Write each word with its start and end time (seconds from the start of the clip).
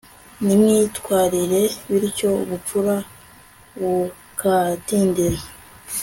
n'imyitwarire 0.45 1.61
bityo 1.91 2.29
ubupfura 2.43 2.95
bukadindira 3.79 5.41